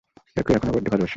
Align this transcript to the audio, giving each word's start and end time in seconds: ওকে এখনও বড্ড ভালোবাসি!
ওকে 0.37 0.51
এখনও 0.57 0.73
বড্ড 0.75 0.87
ভালোবাসি! 0.87 1.09